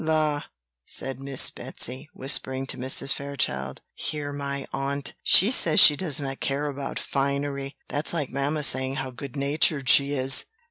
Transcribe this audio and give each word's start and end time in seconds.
"La!" 0.03 0.41
says 0.83 1.17
Miss 1.19 1.51
Betsy, 1.51 2.09
whispering 2.11 2.65
to 2.65 2.75
Mrs. 2.75 3.13
Fairchild 3.13 3.83
"hear 3.93 4.33
my 4.33 4.65
aunt! 4.73 5.13
she 5.21 5.51
says 5.51 5.79
she 5.79 5.95
does 5.95 6.19
not 6.19 6.39
care 6.39 6.65
about 6.65 6.97
finery! 6.97 7.77
That's 7.87 8.11
like 8.11 8.31
mamma 8.31 8.63
saying 8.63 8.95
how 8.95 9.11
good 9.11 9.35
natured 9.35 9.87
she 9.89 10.13
is!" 10.13 10.45